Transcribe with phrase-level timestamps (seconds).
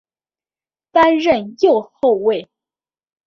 [0.91, 2.49] 担任右后卫。